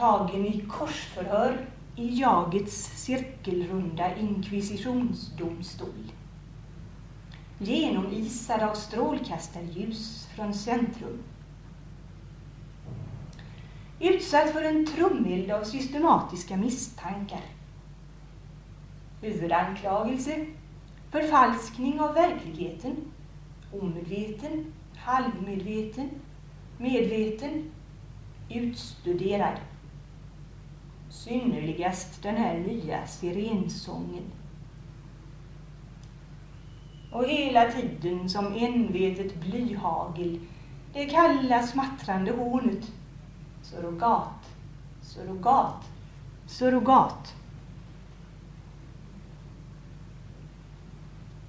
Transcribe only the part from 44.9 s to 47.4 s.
surrogat, surrogat.